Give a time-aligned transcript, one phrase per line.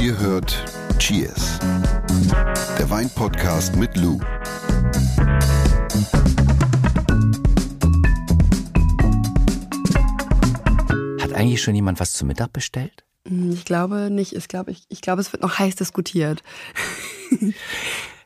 [0.00, 0.64] Ihr hört
[0.98, 1.58] Cheers,
[2.78, 4.18] der Weinpodcast mit Lou.
[11.20, 13.04] Hat eigentlich schon jemand was zum Mittag bestellt?
[13.28, 14.34] Hm, Ich glaube nicht.
[14.34, 16.42] Ich glaube, ich, ich glaube, es wird noch heiß diskutiert.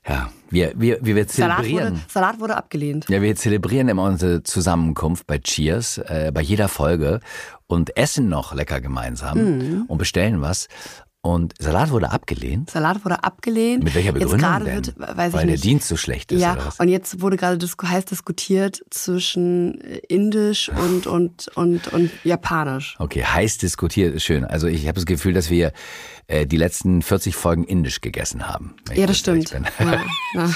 [0.06, 1.94] Ja, wir, wir, wir, wir Salat zelebrieren.
[1.94, 3.06] wurde, Salat wurde abgelehnt.
[3.08, 7.20] Ja, wir zelebrieren immer unsere Zusammenkunft bei Cheers, äh, bei jeder Folge
[7.68, 9.84] und essen noch lecker gemeinsam Mhm.
[9.88, 10.68] und bestellen was.
[11.24, 12.68] Und Salat wurde abgelehnt.
[12.68, 13.82] Salat wurde abgelehnt.
[13.82, 14.98] Mit welcher Begründung Jetzt denn?
[14.98, 15.56] wird, Weil der.
[15.56, 20.68] Dienst so schlecht ist ja, und jetzt wurde gerade dis heiß diskutiert zwischen äh, Indisch
[20.68, 22.96] und, und, und, und Japanisch.
[22.98, 24.44] Okay, heiß diskutiert ist schön.
[24.44, 25.72] Also ich habe das Gefühl, dass wir
[26.26, 28.76] äh, die letzten 40 Folgen indisch gegessen haben.
[28.94, 29.50] Ja, das stimmt.
[29.50, 29.62] Ja,
[30.34, 30.50] ja.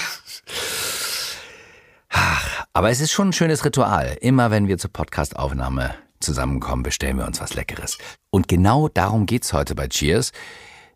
[2.73, 4.17] Aber es ist schon ein schönes Ritual.
[4.21, 7.97] Immer wenn wir zur Podcastaufnahme zusammenkommen, bestellen wir uns was Leckeres.
[8.29, 10.31] Und genau darum geht's heute bei Cheers.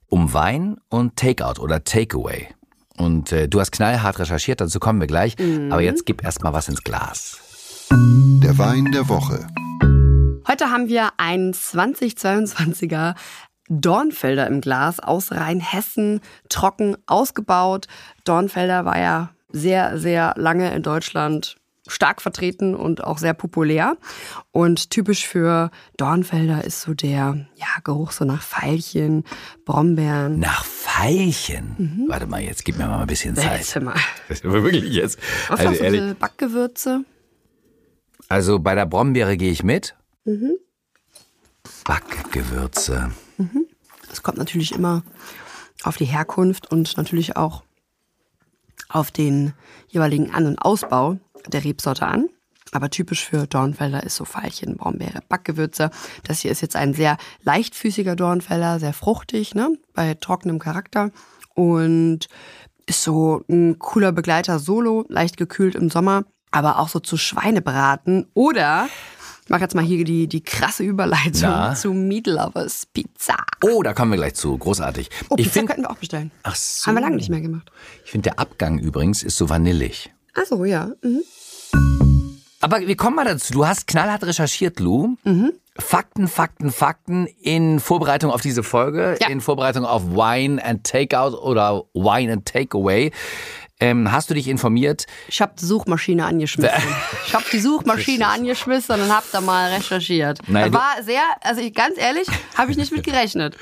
[0.08, 2.48] Um Wein und Takeout oder Takeaway.
[2.98, 5.36] Und äh, du hast knallhart recherchiert, dazu kommen wir gleich.
[5.72, 7.40] Aber jetzt gib erst mal was ins Glas.
[7.90, 9.48] Der Wein der Woche.
[10.48, 13.16] Heute haben wir einen 2022er
[13.70, 17.88] Dornfelder im Glas aus Rheinhessen, trocken ausgebaut.
[18.24, 21.56] Dornfelder war ja sehr, sehr lange in Deutschland
[21.88, 23.98] stark vertreten und auch sehr populär.
[24.52, 29.24] Und typisch für Dornfelder ist so der ja, Geruch so nach Veilchen,
[29.66, 30.40] Brombeeren.
[30.40, 32.06] Nach Veilchen.
[32.08, 33.60] Warte mal, jetzt gib mir mal ein bisschen Zeit.
[33.60, 33.96] Erzähl mal.
[34.42, 35.20] Wirklich jetzt.
[35.50, 37.06] Was Also, ehrlich, diese Backgewürze?
[38.30, 39.96] also bei der Brombeere gehe ich mit.
[41.84, 43.12] Backgewürze.
[44.12, 45.04] Es kommt natürlich immer
[45.84, 47.64] auf die Herkunft und natürlich auch
[48.90, 49.54] auf den
[49.88, 51.18] jeweiligen An- und Ausbau
[51.48, 52.30] der Rebsorte an.
[52.72, 55.92] Aber typisch für Dornfelder ist so Veilchen, Brombeere, Backgewürze.
[56.24, 59.78] Das hier ist jetzt ein sehr leichtfüßiger Dornfelder, sehr fruchtig, ne?
[59.94, 61.12] bei trockenem Charakter.
[61.54, 62.28] Und
[62.86, 68.28] ist so ein cooler Begleiter solo, leicht gekühlt im Sommer, aber auch so zu Schweinebraten
[68.34, 68.88] oder
[69.44, 71.76] ich mache jetzt mal hier die, die krasse Überleitung Na?
[71.76, 73.36] zu Meat Lovers Pizza.
[73.64, 74.58] Oh, da kommen wir gleich zu.
[74.58, 75.10] Großartig.
[75.30, 76.32] Oh, Pizza könnten wir auch bestellen.
[76.44, 76.88] ach so.
[76.88, 77.70] Haben wir lange nicht mehr gemacht.
[78.06, 80.12] Ich finde, der Abgang übrigens ist so vanillig.
[80.36, 80.92] Ach so, ja.
[81.04, 81.22] Mhm.
[82.62, 83.52] Aber wir kommen mal dazu.
[83.54, 85.16] Du hast knallhart recherchiert, Lou.
[85.26, 85.52] Mhm.
[85.78, 89.28] Fakten, Fakten, Fakten in Vorbereitung auf diese Folge, Ja.
[89.28, 93.12] in Vorbereitung auf Wine and Takeout oder Wine and Takeaway.
[93.84, 95.06] Ähm, hast du dich informiert?
[95.28, 96.74] Ich habe die Suchmaschine angeschmissen.
[97.28, 100.40] Ich habe die Suchmaschine angeschmissen und habe da mal recherchiert.
[100.48, 103.58] Nein, du- War sehr, also ich, ganz ehrlich, habe ich nicht mit gerechnet.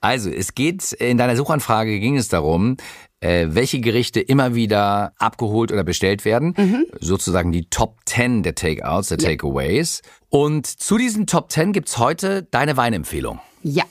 [0.00, 2.76] Also, es geht, in deiner Suchanfrage ging es darum,
[3.20, 6.54] äh, welche Gerichte immer wieder abgeholt oder bestellt werden.
[6.56, 6.86] Mhm.
[7.00, 10.02] Sozusagen die Top 10 der Takeouts, der Takeaways.
[10.28, 13.38] Und zu diesen Top 10 gibt's heute deine Weinempfehlung.
[13.62, 13.84] Ja.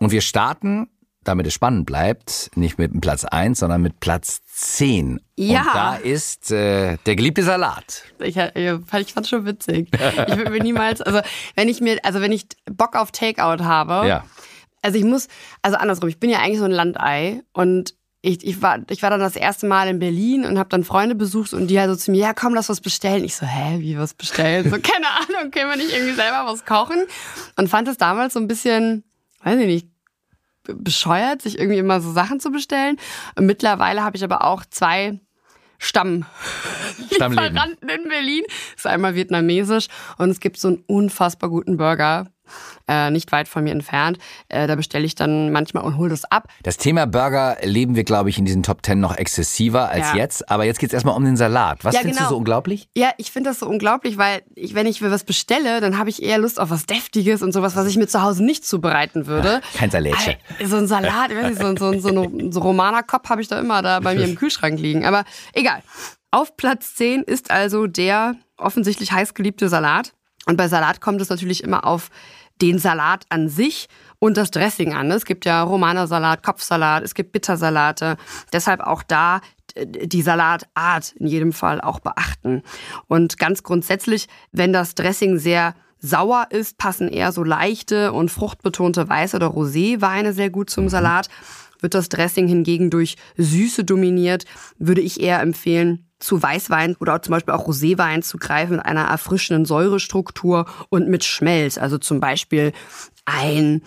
[0.00, 0.88] Und wir starten,
[1.24, 5.20] damit es spannend bleibt, nicht mit Platz 1, sondern mit Platz 10.
[5.36, 5.60] Ja.
[5.60, 8.02] Und da ist äh, der geliebte Salat.
[8.20, 9.88] Ich, äh, ich fand schon witzig.
[9.92, 11.20] Ich würde mir niemals, also
[11.54, 14.24] wenn ich mir, also wenn ich Bock auf Takeout habe, Ja.
[14.82, 15.28] also ich muss,
[15.62, 19.10] also andersrum, ich bin ja eigentlich so ein Landei und ich, ich, war, ich war
[19.10, 21.94] dann das erste Mal in Berlin und habe dann Freunde besucht und die halt so
[21.96, 23.22] zu mir, ja komm, lass was bestellen.
[23.22, 24.64] Ich so, hä, wie was bestellen?
[24.64, 27.04] So, keine Ahnung, können wir nicht irgendwie selber was kochen?
[27.56, 29.04] Und fand es damals so ein bisschen,
[29.44, 29.88] weiß ich nicht,
[30.74, 32.96] bescheuert, sich irgendwie immer so Sachen zu bestellen.
[33.38, 35.20] Mittlerweile habe ich aber auch zwei
[35.78, 36.24] Stamm
[37.12, 37.54] Stammleben.
[37.54, 38.42] Lieferanten in Berlin.
[38.48, 42.30] Das ist einmal vietnamesisch und es gibt so einen unfassbar guten Burger,
[42.86, 44.18] äh, nicht weit von mir entfernt.
[44.48, 46.48] Äh, da bestelle ich dann manchmal und hole das ab.
[46.62, 50.16] Das Thema Burger leben wir, glaube ich, in diesen Top 10 noch exzessiver als Ja.
[50.16, 50.50] jetzt.
[50.50, 51.84] Aber jetzt geht's erstmal um den Salat.
[51.84, 52.28] Was Ja, findest genau.
[52.30, 52.88] du so unglaublich?
[52.96, 56.10] Ja, ich finde das so unglaublich, weil ich, wenn ich mir was bestelle, dann habe
[56.10, 59.26] ich eher Lust auf was Deftiges und sowas, was ich mir zu Hause nicht zubereiten
[59.26, 59.60] würde.
[59.76, 60.34] Kein Salätchen.
[60.64, 63.82] So ein Salat, ich so, so, so, eine, so romaner Kopf habe ich da immer
[63.82, 65.04] da bei mir im Kühlschrank liegen.
[65.04, 65.82] Aber egal.
[66.30, 70.12] Auf Platz 10 ist also der offensichtlich heißgeliebte Salat.
[70.46, 72.10] Und bei Salat kommt es natürlich immer auf
[72.60, 73.88] den Salat an sich
[74.18, 75.10] und das Dressing an.
[75.10, 78.16] Es gibt ja Romanersalat, Kopfsalat, es gibt Bittersalate.
[78.52, 79.40] Deshalb auch da
[79.74, 82.62] äh, die Salatart in jedem Fall auch beachten.
[83.06, 89.08] Und ganz grundsätzlich, wenn das Dressing sehr sauer ist, passen eher so leichte und fruchtbetonte
[89.08, 91.28] Weiß- oder Roséweine sehr gut zum Salat.
[91.80, 94.44] Wird das Dressing hingegen durch Süße dominiert,
[94.78, 98.86] würde ich eher empfehlen, zu Weißwein oder auch zum Beispiel auch Roséwein zu greifen mit
[98.86, 101.78] einer erfrischenden Säurestruktur und mit Schmelz.
[101.78, 102.72] Also zum Beispiel
[103.24, 103.82] ein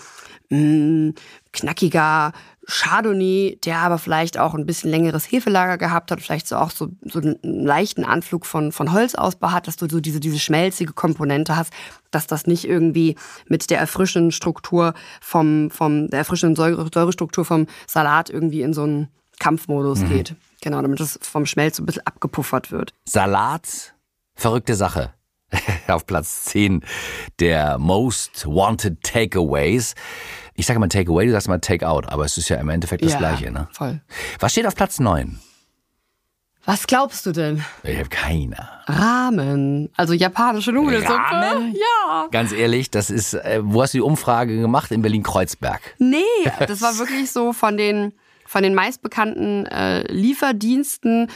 [0.50, 1.14] mh,
[1.52, 2.34] knackiger
[2.68, 6.90] Chardonnay, der aber vielleicht auch ein bisschen längeres Hefelager gehabt hat, vielleicht so auch so,
[7.04, 11.56] so einen leichten Anflug von, von Holzausbau hat, dass du so diese, diese schmelzige Komponente
[11.56, 11.74] hast,
[12.12, 13.16] dass das nicht irgendwie
[13.48, 18.84] mit der erfrischenden Struktur vom, vom der erfrischenden Säure, Säurestruktur vom Salat irgendwie in so
[18.84, 19.08] einen
[19.40, 20.10] Kampfmodus mhm.
[20.10, 20.36] geht.
[20.62, 22.94] Genau, damit das vom Schmelz so ein bisschen abgepuffert wird.
[23.06, 23.94] Salat,
[24.36, 25.14] verrückte Sache.
[25.88, 26.86] Auf Platz 10
[27.40, 29.96] der Most Wanted Takeaways.
[30.54, 33.14] Ich sage mal Takeaway, du sagst mal Takeout, aber es ist ja im Endeffekt das
[33.14, 33.68] ja, Gleiche, ne?
[33.72, 34.02] Voll.
[34.40, 35.40] Was steht auf Platz 9?
[36.64, 37.66] Was glaubst du denn?
[37.84, 38.70] Ich habe keine.
[38.86, 39.90] Ramen.
[39.98, 41.14] Also japanische Nudelsuppe.
[41.14, 41.74] Ramen?
[41.76, 42.28] Ja.
[42.30, 44.92] Ganz ehrlich, das ist, äh, wo hast du die Umfrage gemacht?
[44.92, 45.82] In Berlin-Kreuzberg.
[45.98, 46.22] Nee,
[46.60, 48.14] das war wirklich so von den,
[48.52, 51.28] von den meistbekannten äh, Lieferdiensten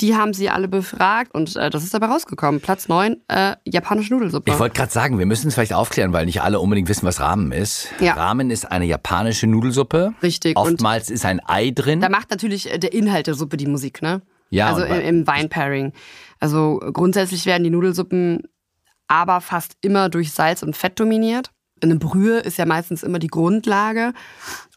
[0.00, 2.60] die haben sie alle befragt und äh, das ist dabei rausgekommen.
[2.60, 4.50] Platz 9, äh, japanische Nudelsuppe.
[4.50, 7.20] Ich wollte gerade sagen, wir müssen es vielleicht aufklären, weil nicht alle unbedingt wissen, was
[7.20, 7.88] Ramen ist.
[8.00, 8.14] Ja.
[8.14, 10.12] Ramen ist eine japanische Nudelsuppe.
[10.20, 10.56] Richtig.
[10.56, 12.00] Oftmals ist ein Ei drin.
[12.00, 14.22] Da macht natürlich äh, der Inhalt der Suppe die Musik, ne?
[14.50, 14.66] Ja.
[14.68, 15.92] Also im, im Weinpairing.
[16.40, 18.42] Also grundsätzlich werden die Nudelsuppen
[19.06, 21.52] aber fast immer durch Salz und Fett dominiert.
[21.80, 24.14] Eine Brühe ist ja meistens immer die Grundlage.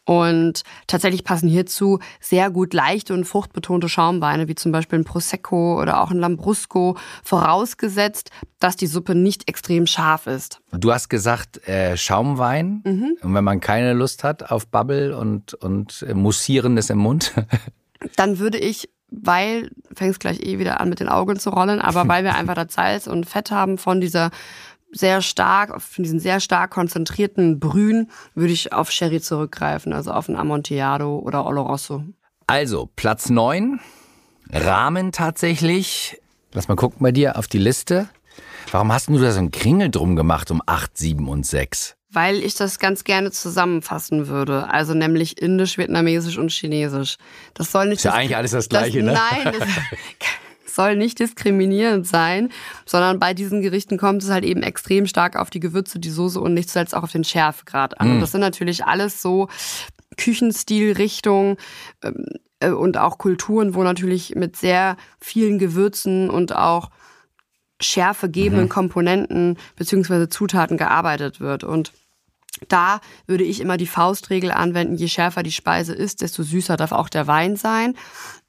[0.06, 5.81] Und tatsächlich passen hierzu sehr gut leichte und fruchtbetonte Schaumweine, wie zum Beispiel ein Prosecco
[5.81, 8.30] oder auch ein Lambrusco, vorausgesetzt,
[8.60, 10.62] dass die Suppe nicht extrem scharf ist.
[10.72, 12.84] Du hast gesagt äh, Schaumwein.
[12.86, 13.18] Mhm.
[13.22, 17.34] Und wenn man keine Lust hat auf Bubble und, und äh, Mussierendes im Mund.
[18.16, 22.07] Dann würde ich weil, fängst gleich eh wieder an mit den Augen zu rollen, aber
[22.07, 24.31] weil wir einfach das Salz und Fett haben von dieser
[24.95, 30.27] sehr stark, von diesen sehr stark konzentrierten Brühen, würde ich auf Sherry zurückgreifen, also auf
[30.30, 32.03] ein Amontillado oder Oloroso.
[32.47, 33.80] Also, Platz 9,
[34.51, 36.21] Rahmen tatsächlich.
[36.53, 38.07] Lass mal gucken bei dir auf die Liste.
[38.71, 41.95] Warum hast du da so einen Kringel drum gemacht um 8, 7 und 6?
[42.12, 44.69] Weil ich das ganz gerne zusammenfassen würde.
[44.69, 47.18] Also nämlich Indisch, Vietnamesisch und Chinesisch.
[47.53, 47.97] Das soll nicht.
[47.97, 49.19] Ist ja eigentlich alles das Gleiche, das, ne?
[49.44, 49.68] Nein, das
[50.75, 52.50] soll nicht diskriminierend sein,
[52.86, 56.39] sondern bei diesen Gerichten kommt es halt eben extrem stark auf die Gewürze, die Soße
[56.39, 58.10] und nicht zuletzt auch auf den Schärfegrad an.
[58.10, 58.12] Mm.
[58.13, 59.48] Und das sind natürlich alles so
[60.18, 61.57] Küchenstilrichtungen
[62.04, 62.25] ähm,
[62.60, 66.89] äh, und auch Kulturen, wo natürlich mit sehr vielen Gewürzen und auch
[67.81, 68.69] schärfegebenden mhm.
[68.69, 71.66] Komponenten beziehungsweise Zutaten gearbeitet wird.
[71.66, 71.92] Und
[72.69, 76.94] da würde ich immer die Faustregel anwenden, je schärfer die Speise ist, desto süßer darf
[76.94, 77.95] auch der Wein sein.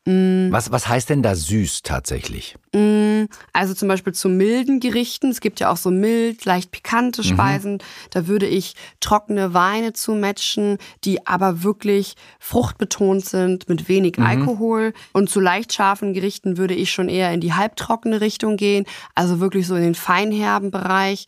[0.06, 0.52] Mm.
[0.52, 2.54] Was, was heißt denn da süß tatsächlich?
[2.72, 5.30] Mm, also zum Beispiel zu milden Gerichten.
[5.30, 7.26] Es gibt ja auch so mild, leicht pikante Mhm.
[7.26, 7.78] Speisen.
[8.10, 14.24] Da würde ich trockene Weine zu matchen, die aber wirklich fruchtbetont sind, mit wenig Mhm.
[14.26, 14.92] Alkohol.
[15.12, 18.86] Und zu leicht scharfen Gerichten würde ich schon eher in die halbtrockene Richtung gehen.
[19.16, 21.26] Also wirklich so in den feinherben Bereich.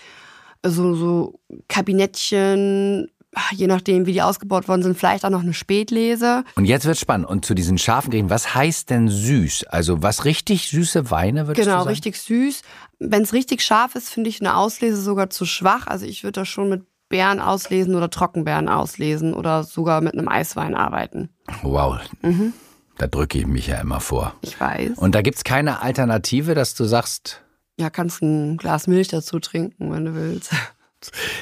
[0.65, 3.11] So, so Kabinettchen,
[3.53, 6.45] je nachdem, wie die ausgebaut worden sind, vielleicht auch noch eine Spätlese.
[6.55, 7.29] Und jetzt wird spannend.
[7.29, 9.65] Und zu diesen scharfen Gerichten, was heißt denn süß?
[9.65, 12.63] Also was richtig süße Weine würdest Genau, richtig süß.
[12.99, 15.87] Wenn es richtig scharf ist, finde ich eine Auslese sogar zu schwach.
[15.87, 20.29] Also ich würde das schon mit Beeren auslesen oder Trockenbeeren auslesen oder sogar mit einem
[20.29, 21.31] Eiswein arbeiten.
[21.63, 21.99] Wow.
[22.23, 22.53] Mhm.
[22.99, 24.35] Da drücke ich mich ja immer vor.
[24.43, 24.99] Ich weiß.
[24.99, 27.43] Und da gibt's keine Alternative, dass du sagst,
[27.79, 30.53] Ja, kannst ein Glas Milch dazu trinken, wenn du willst.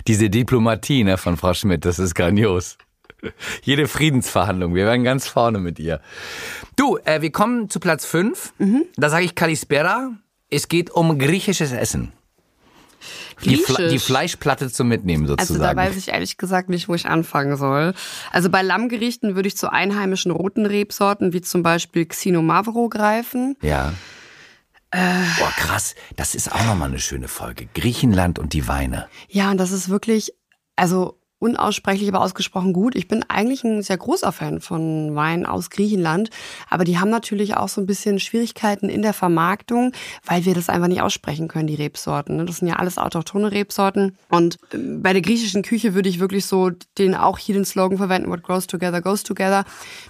[0.06, 2.78] Diese Diplomatie ne, von Frau Schmidt, das ist grandios.
[3.62, 6.00] Jede Friedensverhandlung, wir werden ganz vorne mit ihr.
[6.76, 8.52] Du, äh, wir kommen zu Platz 5.
[8.58, 8.84] Mhm.
[8.96, 10.10] Da sage ich Kalispera.
[10.50, 12.12] Es geht um griechisches Essen.
[13.44, 15.76] Die, Fle die Fleischplatte zum Mitnehmen Also sozusagen.
[15.76, 17.92] da weiß ich ehrlich gesagt nicht, wo ich anfangen soll.
[18.32, 23.56] Also bei Lammgerichten würde ich zu einheimischen roten Rebsorten wie zum Beispiel Xinomavro greifen.
[23.62, 23.92] ja.
[24.90, 25.22] Äh.
[25.38, 25.94] Boah, krass.
[26.16, 27.66] Das ist auch nochmal eine schöne Folge.
[27.74, 29.08] Griechenland und die Weine.
[29.28, 30.32] Ja, und das ist wirklich,
[30.76, 32.94] also unaussprechlich, aber ausgesprochen gut.
[32.94, 36.30] Ich bin eigentlich ein sehr großer Fan von Wein aus Griechenland,
[36.70, 39.92] aber die haben natürlich auch so ein bisschen Schwierigkeiten in der Vermarktung,
[40.24, 42.36] weil wir das einfach nicht aussprechen können, die Rebsorten.
[42.36, 42.46] ne?
[42.46, 44.16] Das sind ja alles autochthone Rebsorten.
[44.30, 47.98] Und ähm, bei der griechischen Küche würde ich wirklich so den auch hier den Slogan
[47.98, 49.64] verwenden, what grows together goes together.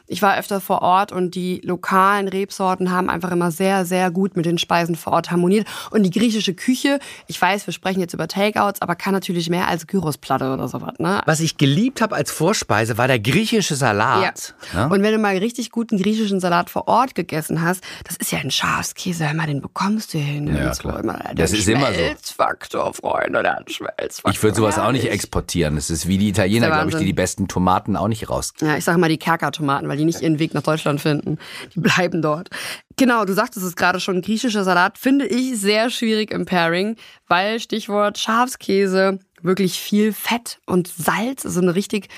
[0.06, 4.36] Ich war öfter vor Ort und die lokalen Rebsorten haben einfach immer sehr, sehr gut
[4.36, 5.66] mit den Speisen vor Ort harmoniert.
[5.90, 9.66] Und die griechische Küche, ich weiß, wir sprechen jetzt über Takeouts, aber kann natürlich mehr
[9.66, 11.15] als Gyrosplatte oder sowas, ne?
[11.24, 14.54] Was ich geliebt habe als Vorspeise, war der griechische Salat.
[14.74, 14.86] Ja.
[14.86, 18.38] Und wenn du mal richtig guten griechischen Salat vor Ort gegessen hast, das ist ja
[18.38, 20.54] ein Schafskäse, mal, den bekommst du hin.
[20.54, 21.00] Ja, klar.
[21.00, 21.94] immer, Das ist immer so.
[21.94, 24.32] Schmelzfaktor, Freunde, der Schmelzfaktor.
[24.32, 25.76] Ich würde sowas auch nicht exportieren.
[25.76, 28.52] Das ist wie die Italiener, glaube ich, die die besten Tomaten auch nicht raus.
[28.60, 31.38] Ja, ich sage mal die Kerkertomaten, weil die nicht ihren Weg nach Deutschland finden.
[31.74, 32.50] Die bleiben dort.
[32.96, 36.96] Genau, du sagtest es gerade schon, griechischer Salat finde ich sehr schwierig im Pairing,
[37.28, 42.08] weil Stichwort Schafskäse, wirklich viel Fett und Salz, also eine richtig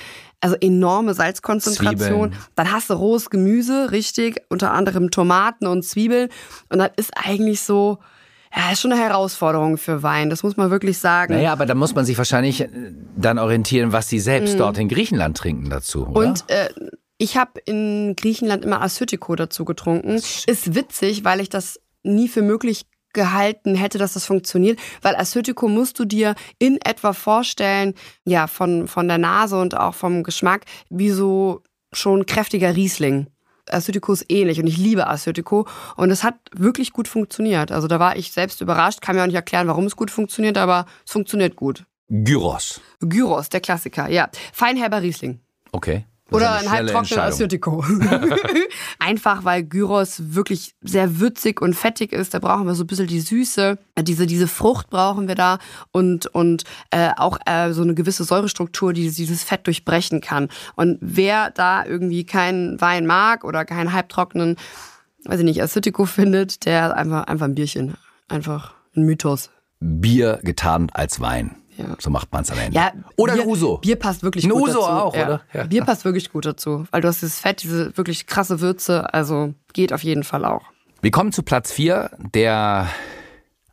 [0.40, 2.30] Also enorme Salzkonzentration.
[2.30, 2.32] Zwiebeln.
[2.54, 6.28] Dann hast du rohes Gemüse, richtig, unter anderem Tomaten und Zwiebeln.
[6.68, 7.98] Und das ist eigentlich so,
[8.54, 10.30] ja, ist schon eine Herausforderung für Wein.
[10.30, 11.34] Das muss man wirklich sagen.
[11.34, 12.68] Naja, aber da muss man sich wahrscheinlich äh,
[13.16, 16.06] dann orientieren, was sie selbst dort in Griechenland trinken dazu.
[16.06, 16.10] Oder?
[16.10, 16.16] Mhm.
[16.16, 16.68] Und äh,
[17.18, 20.14] ich habe in Griechenland immer Assyrtiko dazu getrunken.
[20.14, 25.68] Ist witzig, weil ich das nie für möglich gehalten hätte, dass das funktioniert, weil Assyrtiko
[25.68, 30.64] musst du dir in etwa vorstellen, ja, von, von der Nase und auch vom Geschmack,
[30.90, 31.62] wie so
[31.92, 33.26] schon kräftiger Riesling.
[33.70, 37.70] Assyrtiko ist ähnlich und ich liebe Assyrtiko und es hat wirklich gut funktioniert.
[37.70, 40.56] Also da war ich selbst überrascht, kann mir auch nicht erklären, warum es gut funktioniert,
[40.56, 41.84] aber es funktioniert gut.
[42.08, 42.80] Gyros.
[43.00, 44.30] Gyros, der Klassiker, ja.
[44.52, 45.40] Feinherber Riesling.
[45.72, 46.06] Okay.
[46.30, 47.24] Oder ein Entscheidung.
[47.24, 47.84] Assyrtiko.
[48.98, 52.34] Einfach weil Gyros wirklich sehr würzig und fettig ist.
[52.34, 53.78] Da brauchen wir so ein bisschen die Süße.
[54.02, 55.58] Diese, diese Frucht brauchen wir da
[55.90, 60.48] und, und äh, auch äh, so eine gewisse Säurestruktur, die dieses Fett durchbrechen kann.
[60.76, 64.56] Und wer da irgendwie keinen Wein mag oder keinen halbtrockenen,
[65.24, 67.94] weiß ich nicht, Assyrtiko findet, der einfach, einfach ein Bierchen.
[68.28, 69.50] Einfach ein Mythos.
[69.80, 71.56] Bier getarnt als Wein.
[71.78, 71.96] Ja.
[71.98, 72.74] So macht man es am Ende.
[72.76, 73.78] Ja, oder Bier, Uso.
[73.78, 74.90] Bier passt wirklich Ein gut Uso dazu.
[74.90, 75.24] auch, ja.
[75.26, 75.40] oder?
[75.54, 75.64] Ja.
[75.64, 79.54] Bier passt wirklich gut dazu, weil du hast dieses Fett, diese wirklich krasse Würze, also
[79.72, 80.62] geht auf jeden Fall auch.
[81.00, 82.88] Wir kommen zu Platz 4 der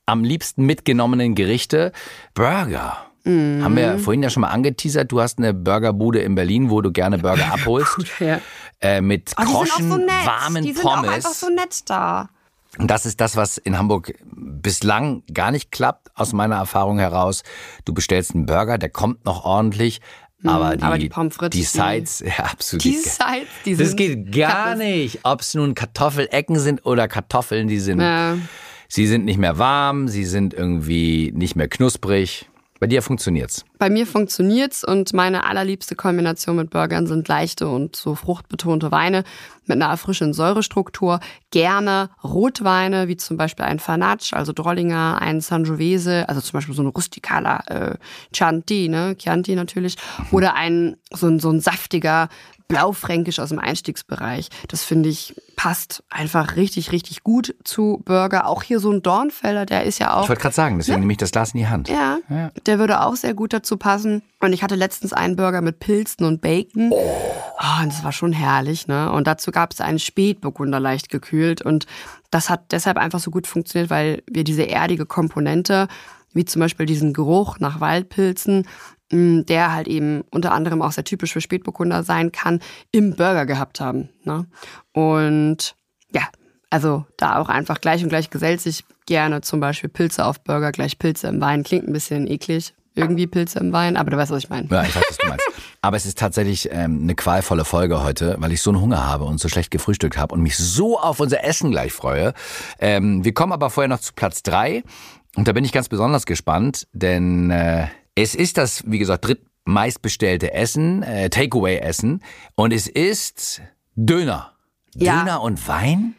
[0.05, 1.91] am liebsten mitgenommenen Gerichte.
[2.35, 2.97] Burger.
[3.23, 3.63] Mhm.
[3.63, 5.11] Haben wir vorhin ja schon mal angeteasert.
[5.11, 7.97] Du hast eine Burgerbude in Berlin, wo du gerne Burger abholst.
[8.19, 8.39] Ja.
[8.81, 11.09] Äh, mit Oh, Kroschen, so warmen die sind Pommes.
[11.09, 12.29] auch einfach so nett da.
[12.77, 17.43] Und das ist das, was in Hamburg bislang gar nicht klappt, aus meiner Erfahrung heraus.
[17.85, 20.01] Du bestellst einen Burger, der kommt noch ordentlich,
[20.43, 22.83] aber die, aber die Pommes frites, die Sides, ja, absolut.
[22.83, 22.91] Die.
[22.97, 23.17] Sides,
[23.65, 25.19] die das sind geht gar nicht.
[25.23, 28.37] Ob es nun Kartoffelecken sind oder Kartoffeln, die sind, Ja.
[28.87, 32.49] sie sind nicht mehr warm, sie sind irgendwie nicht mehr knusprig.
[32.79, 33.63] Bei dir funktioniert's.
[33.77, 39.23] Bei mir funktioniert's und meine allerliebste Kombination mit Burgern sind leichte und so fruchtbetonte Weine
[39.65, 41.19] mit einer erfrischenden Säurestruktur.
[41.51, 46.83] Gerne Rotweine, wie zum Beispiel ein Fanatsch, also Drollinger, ein Sangiovese, also zum Beispiel so
[46.83, 47.95] ein rustikaler äh,
[48.33, 49.97] Chianti, ne, Chianti natürlich,
[50.31, 52.29] oder ein so ein, so ein saftiger
[52.67, 54.49] Blaufränkisch aus dem Einstiegsbereich.
[54.67, 58.47] Das finde ich passt einfach richtig, richtig gut zu Burger.
[58.47, 61.13] Auch hier so ein Dornfelder, der ist ja auch Ich wollte gerade sagen, deswegen nehme
[61.13, 61.89] ich das Glas in die Hand.
[62.29, 64.21] ja, der würde auch sehr gut dazu passen.
[64.39, 66.91] Und ich hatte letztens einen Burger mit Pilzen und Bacon.
[66.91, 69.11] Oh, und das war schon herrlich, ne?
[69.11, 71.61] Und dazu gab es einen Spätburgunder leicht gekühlt.
[71.61, 71.87] Und
[72.29, 75.87] das hat deshalb einfach so gut funktioniert, weil wir diese erdige Komponente,
[76.33, 78.67] wie zum Beispiel diesen Geruch nach Waldpilzen,
[79.11, 82.59] mh, der halt eben unter anderem auch sehr typisch für Spätburgunder sein kann,
[82.91, 84.09] im Burger gehabt haben.
[84.23, 84.45] Ne?
[84.91, 85.75] Und
[86.13, 86.23] ja,
[86.69, 90.71] also da auch einfach gleich und gleich gesellt sich gerne zum Beispiel Pilze auf Burger,
[90.71, 91.63] gleich Pilze im Wein.
[91.63, 94.67] Klingt ein bisschen eklig, irgendwie Pilze im Wein, aber du weißt, was ich meine.
[94.69, 95.45] Ja, ich weiß, was du meinst.
[95.81, 99.25] Aber es ist tatsächlich ähm, eine qualvolle Folge heute, weil ich so einen Hunger habe
[99.25, 102.33] und so schlecht gefrühstückt habe und mich so auf unser Essen gleich freue.
[102.79, 104.83] Ähm, wir kommen aber vorher noch zu Platz drei
[105.35, 110.53] und da bin ich ganz besonders gespannt, denn äh, es ist das, wie gesagt, drittmeistbestellte
[110.53, 112.21] Essen, äh, Takeaway-Essen
[112.55, 113.61] und es ist
[113.95, 114.53] Döner.
[114.95, 115.19] Ja.
[115.19, 116.15] Döner und Wein?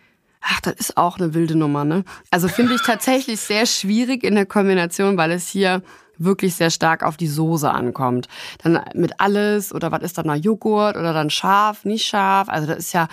[0.48, 2.04] Ach, das ist auch eine wilde Nummer, ne?
[2.30, 5.82] Also finde ich tatsächlich sehr schwierig in der Kombination, weil es hier
[6.18, 8.28] wirklich sehr stark auf die Soße ankommt.
[8.62, 12.48] Dann mit alles oder was ist dann noch Joghurt oder dann scharf, nicht scharf.
[12.48, 13.08] Also das ist ja,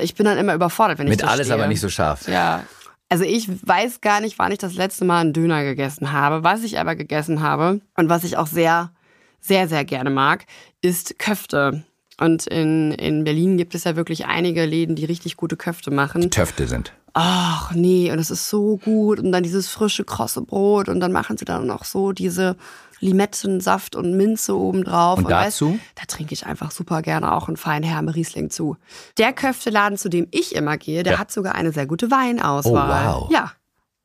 [0.00, 1.54] ich bin dann immer überfordert, wenn ich Mit alles stehe.
[1.58, 2.28] aber nicht so scharf.
[2.28, 2.64] Ja.
[3.08, 6.44] Also ich weiß gar nicht, wann ich das letzte Mal einen Döner gegessen habe.
[6.44, 8.90] Was ich aber gegessen habe und was ich auch sehr,
[9.40, 10.46] sehr, sehr gerne mag,
[10.80, 11.84] ist Köfte.
[12.18, 16.30] Und in, in Berlin gibt es ja wirklich einige Läden, die richtig gute Köfte machen.
[16.30, 16.92] Töfte sind.
[17.14, 19.18] Ach nee, und es ist so gut.
[19.20, 20.88] Und dann dieses frische, krosse Brot.
[20.88, 22.56] Und dann machen sie dann noch so diese
[23.00, 25.18] Limettensaft und Minze obendrauf.
[25.18, 25.78] Und weißt, dazu?
[25.96, 28.76] da trinke ich einfach super gerne auch einen feinen Herme Riesling zu.
[29.18, 31.18] Der Köfteladen, zu dem ich immer gehe, der Ja.
[31.18, 33.14] hat sogar eine sehr gute Weinauswahl.
[33.16, 33.30] Oh, wow.
[33.30, 33.52] Ja,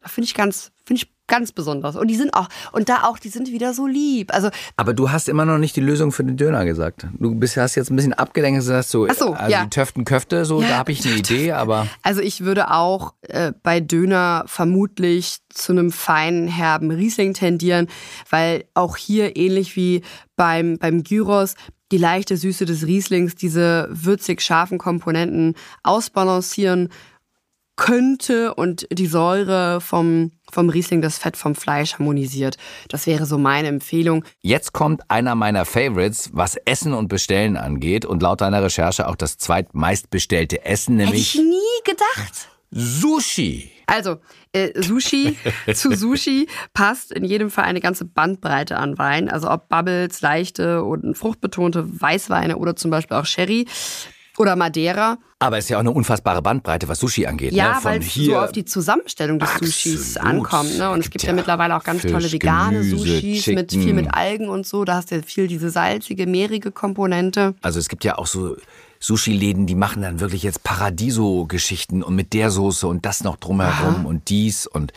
[0.02, 1.96] da finde ich ganz, finde ich ganz besonders.
[1.96, 4.34] Und die sind auch, und da auch, die sind wieder so lieb.
[4.34, 7.08] Also Aber du hast immer noch nicht die Lösung für den Döner gesagt.
[7.20, 9.64] Du bist, hast jetzt ein bisschen abgelenkt und sagst so, Ach so, also ja.
[9.64, 13.14] die Töften Köfte, so, Ja, da habe ich eine Idee, aber Also ich würde auch
[13.22, 17.88] äh, bei Döner vermutlich zu einem feinen, herben Riesling tendieren,
[18.30, 20.02] weil auch hier ähnlich wie
[20.36, 21.56] beim, beim Gyros
[21.92, 26.90] die leichte Süße des Rieslings diese würzig scharfen Komponenten ausbalancieren
[27.78, 32.58] könnte und die Säure vom, vom Riesling das Fett vom Fleisch harmonisiert.
[32.90, 34.26] Das wäre so meine Empfehlung.
[34.42, 39.16] Jetzt kommt einer meiner Favorites, was Essen und Bestellen angeht und laut deiner Recherche auch
[39.16, 42.50] das zweitmeistbestellte Essen, Hätte nämlich ich nie gedacht.
[42.72, 43.72] Sushi.
[43.86, 44.18] Also,
[44.52, 45.38] äh, Sushi
[45.74, 49.30] zu Sushi passt in jedem Fall eine ganze Bandbreite an Wein.
[49.30, 53.66] Also ob Bubbles, leichte und fruchtbetonte Weißweine oder zum Beispiel auch Sherry
[54.38, 55.18] oder Madeira.
[55.40, 57.54] Aber es ist ja auch eine unfassbare Bandbreite, was Sushi angeht.
[57.54, 57.74] Ja, ne?
[57.76, 60.46] Von weil es hier so auf die Zusammenstellung des Sushis Absolut.
[60.46, 60.78] ankommt.
[60.78, 60.90] Ne?
[60.90, 63.82] Und es Gibt ja, ja mittlerweile auch ganz Fisch, tolle vegane Gemüse, Sushis mit viel
[63.82, 63.96] Chicken.
[63.96, 64.84] mit Algen und so.
[64.84, 67.54] Da hast du ja viel diese salzige, mehrige Komponente.
[67.62, 68.56] Also es gibt ja auch so
[69.00, 74.06] Sushi-Läden, die machen dann wirklich jetzt Paradiso-Geschichten und mit der Soße und das noch drumherum
[74.06, 74.94] und dies und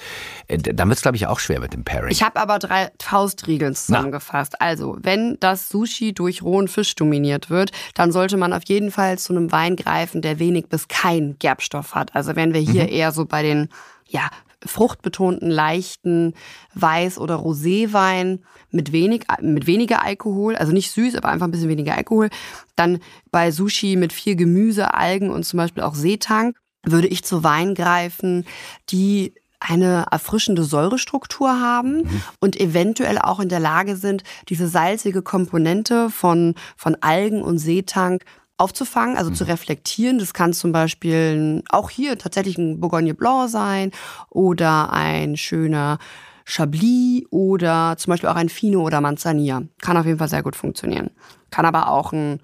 [0.48, 2.10] äh, dann wird's glaube ich auch schwer mit dem Pairing.
[2.10, 4.60] Ich habe aber drei Faustregeln zusammengefasst.
[4.60, 9.18] Also, wenn das Sushi durch rohen Fisch dominiert wird, dann sollte man auf jeden Fall
[9.18, 12.14] zu einem Wein greifen, der wenig bis kein Gerbstoff hat.
[12.14, 13.68] Also wären wir hier eher so bei den
[14.06, 14.28] ja,
[14.64, 16.34] fruchtbetonten, leichten
[16.74, 18.40] Weiß- oder Roséwein
[18.70, 22.30] mit, wenig, mit weniger Alkohol, also nicht süß, aber einfach ein bisschen weniger Alkohol.
[22.76, 22.98] Dann
[23.30, 27.74] bei Sushi mit viel Gemüse, Algen und zum Beispiel auch Seetang würde ich zu Wein
[27.74, 28.46] greifen,
[28.90, 36.08] die eine erfrischende Säurestruktur haben und eventuell auch in der Lage sind, diese salzige Komponente
[36.08, 38.24] von, von Algen und Seetank
[38.60, 40.18] aufzufangen, also zu reflektieren.
[40.18, 43.90] Das kann zum Beispiel auch hier tatsächlich ein Bourgogne Blanc sein
[44.28, 45.98] oder ein schöner
[46.44, 49.62] Chablis oder zum Beispiel auch ein Fino oder Manzanilla.
[49.80, 51.10] Kann auf jeden Fall sehr gut funktionieren.
[51.50, 52.40] Kann aber auch ein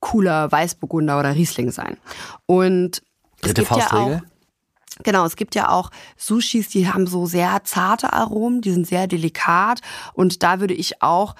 [0.00, 1.98] cooler Weißburgunder oder Riesling sein.
[2.46, 3.02] Und
[3.42, 4.22] es Dritte gibt ja auch, Faustregel?
[5.02, 9.06] Genau, es gibt ja auch Sushis, die haben so sehr zarte Aromen, die sind sehr
[9.06, 9.80] delikat
[10.14, 11.36] und da würde ich auch,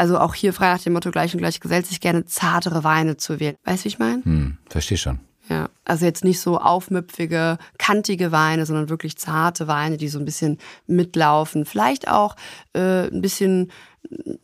[0.00, 3.18] also auch hier frei nach dem Motto gleich und gleich gesellt sich gerne zartere Weine
[3.18, 3.56] zu wählen.
[3.64, 4.24] Weißt du, wie ich meine?
[4.24, 5.20] hm, verstehe schon.
[5.50, 10.24] Ja, also jetzt nicht so aufmüpfige, kantige Weine, sondern wirklich zarte Weine, die so ein
[10.24, 11.66] bisschen mitlaufen.
[11.66, 12.36] Vielleicht auch
[12.72, 13.70] äh, ein bisschen,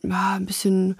[0.03, 0.95] ja, ein bisschen.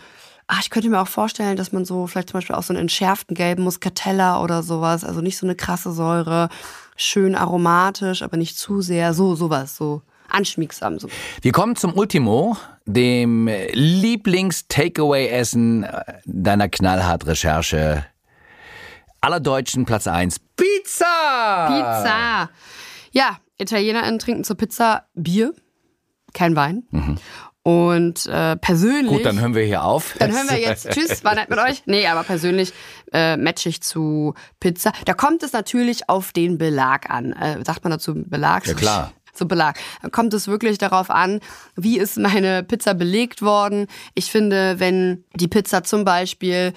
[0.48, 2.82] Ach, ich könnte mir auch vorstellen, dass man so vielleicht zum Beispiel auch so einen
[2.82, 6.50] entschärften gelben Muscatella oder sowas, also nicht so eine krasse Säure,
[6.96, 11.00] schön aromatisch, aber nicht zu sehr, so sowas, so anschmiegsam.
[11.00, 11.10] So.
[11.42, 12.56] Wir kommen zum Ultimo,
[12.86, 18.06] dem Lieblings-Takeaway-Essen äh, deiner Knallhart-Recherche
[19.22, 20.40] aller Deutschen Platz 1.
[20.56, 21.68] Pizza!
[21.68, 22.50] Pizza.
[23.12, 25.54] Ja, ItalienerInnen trinken zur Pizza Bier,
[26.34, 26.84] kein Wein.
[27.64, 29.12] Und äh, persönlich.
[29.12, 30.16] Gut, dann hören wir hier auf.
[30.20, 31.84] Dann hören wir jetzt Tschüss, war nett mit euch.
[31.86, 32.72] Nee, aber persönlich
[33.12, 34.94] äh, match ich zu Pizza.
[35.04, 37.34] Da kommt es natürlich auf den Belag an.
[37.34, 38.66] Äh, sagt man dazu Belag?
[38.66, 39.12] Ja, klar.
[39.38, 39.80] So Belag.
[40.02, 41.40] Da kommt es wirklich darauf an,
[41.76, 43.88] wie ist meine Pizza belegt worden.
[44.16, 46.74] Ich finde, wenn die Pizza zum Beispiel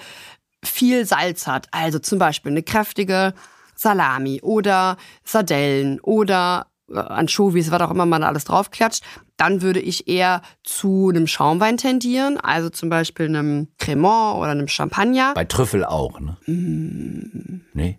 [0.63, 3.33] viel Salz hat, also zum Beispiel eine kräftige
[3.75, 9.03] Salami oder Sardellen oder äh, Anchovies, was auch immer man alles draufklatscht,
[9.37, 14.67] dann würde ich eher zu einem Schaumwein tendieren, also zum Beispiel einem Cremant oder einem
[14.67, 15.33] Champagner.
[15.33, 16.37] Bei Trüffel auch, ne?
[16.45, 17.61] Mm.
[17.73, 17.97] Nee.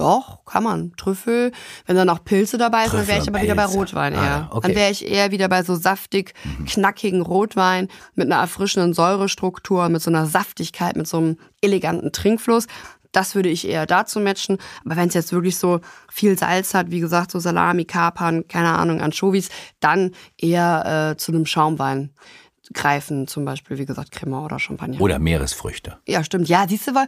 [0.00, 0.92] Doch, kann man.
[0.96, 1.52] Trüffel,
[1.84, 3.78] wenn da noch Pilze dabei sind, dann wäre ich aber und wieder bei Pilze.
[3.78, 4.24] Rotwein Ah, eher.
[4.30, 4.56] ja, okay.
[4.56, 4.62] Mhm.
[4.62, 6.32] Dann wäre ich eher wieder bei so saftig,
[6.66, 12.66] knackigen Rotwein mit einer erfrischenden Säurestruktur, mit so einer Saftigkeit, mit so einem eleganten Trinkfluss.
[13.12, 14.56] Das würde ich eher dazu matchen.
[14.86, 18.70] Aber wenn es jetzt wirklich so viel Salz hat, wie gesagt, so Salami, Kapern, keine
[18.78, 22.10] Ahnung, Anchovies, dann eher äh, zu einem Schaumwein
[22.72, 25.00] greifen, zum Beispiel, wie gesagt, Cremant oder Champagner.
[25.00, 25.98] Oder Meeresfrüchte.
[26.06, 26.48] Ja, stimmt.
[26.48, 27.06] Ja, siehst du, weil,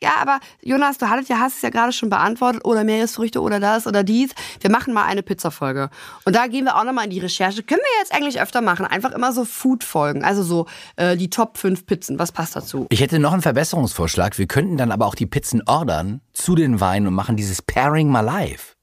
[0.00, 3.60] ja, aber Jonas, du hattest ja, hast es ja gerade schon beantwortet, oder Meeresfrüchte oder
[3.60, 4.30] das oder dies.
[4.60, 5.90] Wir machen mal eine Pizza-Folge.
[6.24, 7.62] Und da gehen wir auch nochmal in die Recherche.
[7.62, 8.86] Können wir jetzt eigentlich öfter machen?
[8.86, 10.24] Einfach immer so Food-Folgen.
[10.24, 12.18] Also so äh, die Top 5 Pizzen.
[12.18, 12.86] Was passt dazu?
[12.90, 14.38] Ich hätte noch einen Verbesserungsvorschlag.
[14.38, 18.08] Wir könnten dann aber auch die Pizzen ordern zu den Weinen und machen dieses Pairing
[18.08, 18.76] mal live.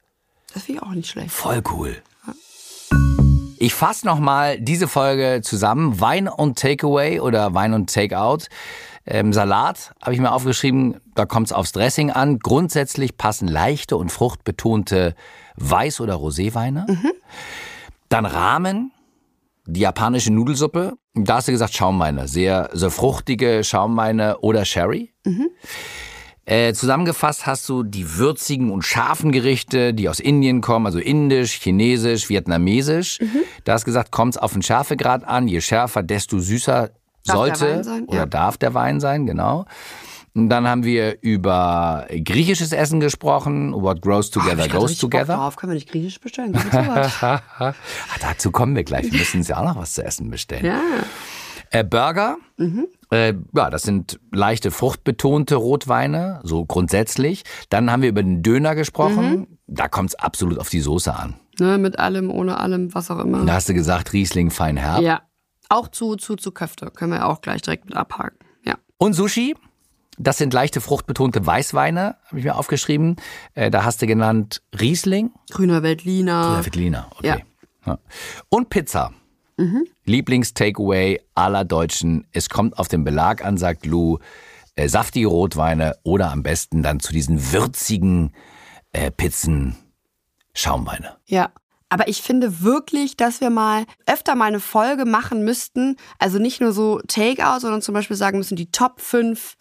[0.53, 1.32] Das finde ich auch nicht schlecht.
[1.32, 2.01] Voll cool.
[3.61, 5.99] Ich fasse nochmal diese Folge zusammen.
[5.99, 8.45] Wein und Takeaway oder Wein und Takeout.
[9.05, 12.39] Ähm, Salat habe ich mir aufgeschrieben, da kommt es aufs Dressing an.
[12.39, 15.13] Grundsätzlich passen leichte und fruchtbetonte
[15.57, 16.85] Weiß- oder Roséweine.
[18.07, 18.93] Dann Ramen,
[19.65, 20.93] die japanische Nudelsuppe.
[21.13, 22.29] Da hast du gesagt Schaumweine.
[22.29, 25.13] Sehr, sehr fruchtige Schaumweine oder Sherry.
[26.49, 31.53] Äh, zusammengefasst hast du die würzigen und scharfen Gerichte, die aus Indien kommen, also indisch,
[31.62, 33.19] chinesisch, vietnamesisch.
[33.65, 35.47] Da hast gesagt, kommt es auf den Schärfegrad an.
[35.47, 36.89] Je schärfer, desto süßer
[37.25, 38.25] Darf sollte sein, oder ja.
[38.25, 39.65] darf der Wein sein, genau.
[40.33, 43.71] Und dann haben wir über griechisches Essen gesprochen.
[43.73, 45.35] What grows Oh, together grad goes Bock together.
[45.35, 45.55] Drauf.
[45.55, 46.57] Können wir nicht griechisch bestellen?
[47.21, 47.73] Ah,
[48.21, 49.12] dazu kommen wir gleich.
[49.12, 50.65] Wir müssen uns ja auch noch was zu essen bestellen.
[50.65, 50.81] ja.
[51.71, 52.38] Äh, Burger,
[53.11, 57.43] äh, ja, das sind leichte fruchtbetonte Rotweine, so grundsätzlich.
[57.69, 59.59] Dann haben wir über den Döner gesprochen.
[59.67, 61.35] Da kommt es absolut auf die Soße an.
[61.59, 63.45] Ne, mit allem, ohne allem, was auch immer.
[63.45, 65.01] Da hast du gesagt, Riesling fein herb.
[65.01, 65.21] Ja.
[65.69, 66.87] Auch zu, zu, zu Köfte.
[66.87, 68.39] Können wir auch gleich direkt mit abhaken.
[68.65, 68.75] Ja.
[68.97, 69.55] Und Sushi?
[70.17, 73.15] Das sind leichte fruchtbetonte Weißweine, habe ich mir aufgeschrieben.
[73.53, 75.31] Äh, da hast du genannt Riesling.
[75.51, 76.41] Grüner Veltliner.
[76.41, 77.45] Grüner Veltliner, okay.
[77.85, 77.99] Ja.
[78.49, 79.13] Und Pizza.
[79.57, 79.85] Mhm.
[80.09, 82.27] Lieblings-Takeaway aller Deutschen.
[82.31, 84.17] Es kommt auf den Belag an, sagt Lou.
[84.75, 88.33] Äh, saftige Rotweine oder am besten dann zu diesen würzigen
[88.91, 89.75] äh, Pizzen
[90.53, 91.17] Schaumweine.
[91.25, 91.51] Ja.
[91.91, 95.95] Aber ich finde wirklich, dass wir mal öfter mal eine Folge machen müssten.
[96.19, 99.57] Also nicht nur so Takeout, sondern zum Beispiel sagen müssen, die Top 5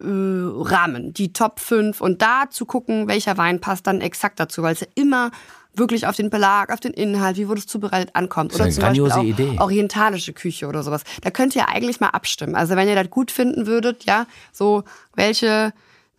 [0.00, 4.62] äh, Rahmen, die Top 5 und da zu gucken, welcher Wein passt dann exakt dazu,
[4.62, 5.32] weil es ja immer
[5.76, 8.54] wirklich auf den Belag, auf den Inhalt, wie wurde es zubereitet, ankommt.
[8.54, 9.56] Oder zum Beispiel auch Idee.
[9.58, 11.02] orientalische Küche oder sowas.
[11.22, 12.54] Da könnt ihr eigentlich mal abstimmen.
[12.54, 14.84] Also wenn ihr das gut finden würdet, ja, so
[15.14, 15.72] welche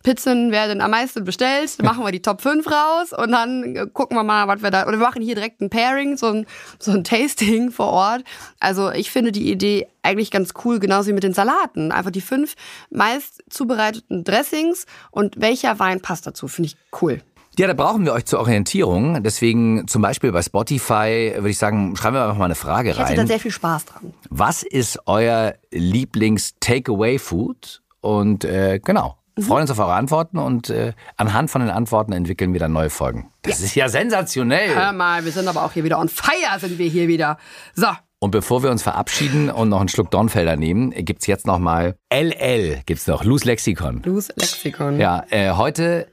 [0.06, 4.22] Pizzen werden am meisten bestellt, machen wir die Top 5 raus und dann gucken wir
[4.22, 6.46] mal, was wir da, oder wir machen hier direkt ein Pairing, so ein,
[6.78, 8.22] so ein Tasting vor Ort.
[8.60, 11.90] Also ich finde die Idee eigentlich ganz cool, genauso wie mit den Salaten.
[11.90, 12.54] Einfach die fünf
[12.90, 17.20] meist zubereiteten Dressings und welcher Wein passt dazu, finde ich cool.
[17.58, 19.22] Ja, da brauchen wir euch zur Orientierung.
[19.22, 23.04] Deswegen zum Beispiel bei Spotify würde ich sagen, schreiben wir einfach mal eine Frage rein.
[23.04, 24.12] Ich hätte da sehr viel Spaß dran.
[24.28, 27.80] Was ist euer Lieblings-Takeaway-Food?
[28.02, 29.42] Und äh, genau, mhm.
[29.42, 32.90] freuen uns auf eure Antworten und äh, anhand von den Antworten entwickeln wir dann neue
[32.90, 33.30] Folgen.
[33.40, 33.64] Das ja.
[33.64, 34.74] ist ja sensationell.
[34.74, 37.38] Hör mal, wir sind aber auch hier wieder on fire, sind wir hier wieder.
[37.74, 37.86] So.
[38.18, 41.96] Und bevor wir uns verabschieden und noch einen Schluck Dornfelder nehmen, gibt's jetzt noch mal
[42.12, 44.02] LL, gibt's noch, Luz Lexikon.
[44.04, 45.00] Luz Lexikon.
[45.00, 46.08] Ja, äh, heute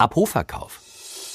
[0.00, 0.80] ab Hofverkauf.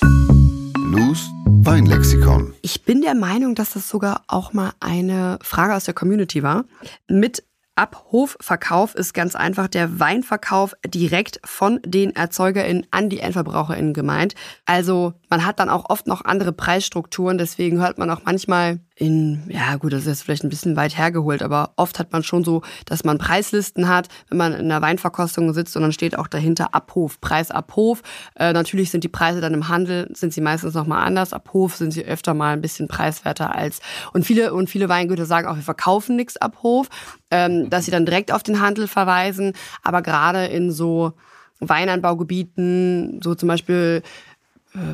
[0.02, 2.56] Luz Weinlexikon.
[2.64, 6.66] Ich bin der Meinung, dass das sogar auch mal eine Frage aus der Community war.
[7.08, 7.44] Mit
[7.76, 14.34] Abhofverkauf ist ganz einfach der Weinverkauf direkt von den ErzeugerInnen an die EndverbraucherInnen gemeint.
[14.66, 19.44] Also man hat dann auch oft noch andere Preisstrukturen, deswegen hört man auch manchmal in,
[19.50, 22.46] ja gut, das ist jetzt vielleicht ein bisschen weit hergeholt, aber oft hat man schon
[22.46, 26.28] so, dass man Preislisten hat, wenn man in einer Weinverkostung sitzt und dann steht auch
[26.28, 28.02] dahinter Abhof, Preis Abhof.
[28.40, 31.34] Äh, natürlich sind die Preise dann im Handel, sind sie meistens nochmal anders.
[31.34, 33.82] Abhof sind sie öfter mal ein bisschen preiswerter als,
[34.14, 36.88] und viele, und viele Weingüter sagen auch, wir verkaufen nichts Abhof,
[37.30, 39.52] ähm, dass sie dann direkt auf den Handel verweisen,
[39.84, 41.12] aber gerade in so
[41.60, 44.02] Weinanbaugebieten, so zum Beispiel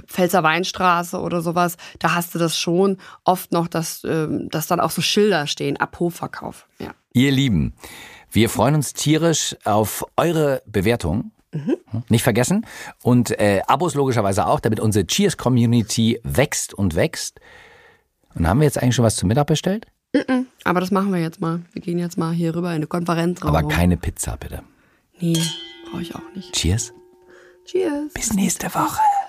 [0.08, 4.80] Pfälzer Weinstraße oder sowas, da hast du das schon oft noch, dass, ähm, dass dann
[4.80, 6.67] auch so Schilder stehen, ab Hofverkauf.
[6.80, 6.91] Ja.
[7.13, 7.74] Ihr Lieben,
[8.32, 11.32] wir freuen uns tierisch auf eure Bewertung.
[11.54, 11.76] Mhm.
[12.08, 12.65] Nicht vergessen.
[13.04, 17.41] Und äh, Abos logischerweise auch, damit unsere Cheers-Community wächst und wächst.
[18.36, 19.88] Und haben wir jetzt eigentlich schon was zum Mittag bestellt?
[20.13, 20.48] Mhm.
[20.63, 21.62] Aber das machen wir jetzt mal.
[21.74, 23.41] Wir gehen jetzt mal hier rüber in eine Konferenz.
[23.41, 24.63] Aber keine Pizza, bitte.
[25.20, 25.41] Nee,
[25.89, 26.54] brauche ich auch nicht.
[26.54, 26.94] Cheers.
[27.65, 28.13] Cheers.
[28.13, 29.00] Bis nächste Woche.